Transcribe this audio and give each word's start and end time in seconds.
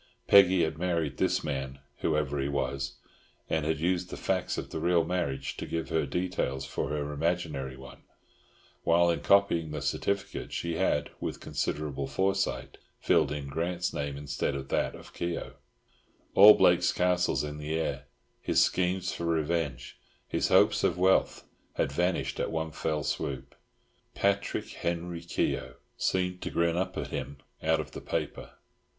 Peggy 0.25 0.63
had 0.63 0.79
married 0.79 1.17
this 1.17 1.41
other 1.41 1.45
man, 1.51 1.79
whoever 1.99 2.39
he 2.39 2.49
was, 2.49 2.93
and 3.47 3.67
had 3.67 3.79
used 3.79 4.09
the 4.09 4.17
facts 4.17 4.57
of 4.57 4.71
the 4.71 4.79
real 4.79 5.03
marriage 5.03 5.55
to 5.57 5.67
give 5.67 5.89
her 5.89 6.01
the 6.07 6.07
details 6.07 6.65
for 6.65 6.89
her 6.89 7.13
imaginary 7.13 7.77
one, 7.77 8.01
while 8.83 9.11
in 9.11 9.19
copying 9.19 9.69
the 9.69 9.79
certificate 9.79 10.51
she 10.51 10.73
had, 10.77 11.11
with 11.19 11.39
considerable 11.39 12.07
foresight, 12.07 12.79
filled 12.99 13.31
in 13.31 13.47
Grant's 13.47 13.93
name 13.93 14.17
instead 14.17 14.55
of 14.55 14.69
that 14.69 14.95
of 14.95 15.13
Keogh. 15.13 15.53
All 16.33 16.55
Blake's 16.55 16.91
castles 16.91 17.43
in 17.43 17.59
the 17.59 17.75
air, 17.75 18.05
his 18.41 18.59
schemes 18.59 19.13
for 19.13 19.25
revenge, 19.25 19.99
his 20.27 20.47
hopes 20.47 20.83
of 20.83 20.97
wealth, 20.97 21.43
had 21.73 21.91
vanished 21.91 22.39
at 22.39 22.49
one 22.51 22.71
fell 22.71 23.03
swoop. 23.03 23.53
"Patrick 24.15 24.69
Henry 24.69 25.21
Keogh" 25.21 25.75
seemed 25.95 26.41
to 26.41 26.49
grin 26.49 26.75
up 26.75 26.97
at 26.97 27.09
him 27.09 27.37
out 27.61 27.79
of 27.79 27.91
the 27.91 28.01
paper. 28.01 28.53